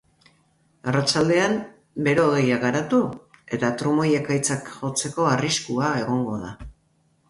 Arratsaldean 0.91 1.53
bero-hodeiak 2.09 2.65
garatu 2.65 3.03
eta 3.59 3.73
trumoi-ekaitzak 3.83 4.77
jotzeko 4.83 5.33
arriskua 5.37 5.97
egongo 6.07 6.45
da. 6.47 6.57